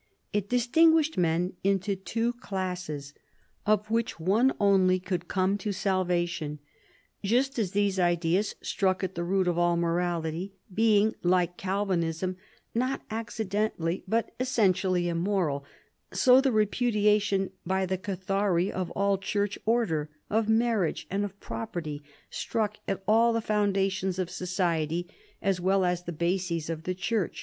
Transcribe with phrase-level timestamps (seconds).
[0.33, 3.13] It distinguished men into two classes,
[3.67, 6.57] of which one only could come to salvation.
[7.21, 12.35] Just as these ideas struck at the root of all morality, being, like Calvinism,
[12.73, 15.65] not accidentally but essentially immoral,
[16.11, 22.01] so the repudiation by the Cathari of all church order, of marriage, and of property
[22.31, 25.07] struck at all the foundations of society
[25.43, 27.39] as well as the bases of the church.